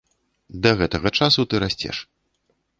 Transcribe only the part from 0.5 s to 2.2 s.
Да гэтага часу ты расцеш.